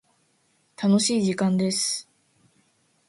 [0.81, 2.09] 楽しい時間です。